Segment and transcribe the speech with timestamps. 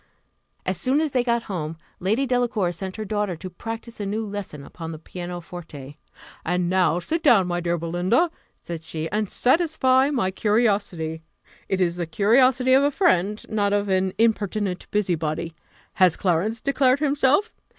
[0.65, 4.25] As soon as they got home, Lady Delacour sent her daughter to practise a new
[4.25, 5.93] lesson upon the piano forte.
[6.43, 8.31] "And now sit down, my dear Belinda,"
[8.63, 11.21] said she, "and satisfy my curiosity.
[11.69, 15.53] It is the curiosity of a friend, not of an impertinent busybody.
[15.93, 17.53] Has Clarence declared himself?